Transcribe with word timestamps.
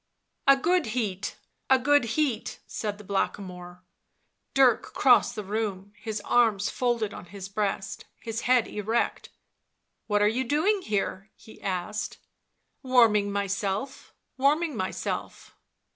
A 0.47 0.57
good 0.57 0.87
heat, 0.97 1.37
a 1.69 1.77
good 1.77 2.03
heat," 2.17 2.57
said 2.65 2.97
the 2.97 3.03
Blackamoor. 3.03 3.83
Dirk 4.55 4.95
crossed 4.95 5.35
the 5.35 5.43
room, 5.43 5.93
his 5.95 6.19
arms 6.21 6.71
folded 6.71 7.13
on 7.13 7.25
his 7.27 7.47
breast, 7.47 8.05
his 8.19 8.41
head 8.49 8.67
erect." 8.67 9.29
What 10.07 10.23
are 10.23 10.27
you 10.27 10.43
doing 10.43 10.81
here 10.81 11.29
V' 11.37 11.41
he 11.53 11.61
asked. 11.61 12.17
u 12.83 12.89
Warming 12.89 13.31
myself, 13.31 14.15
warming 14.37 14.75
myself." 14.75 15.55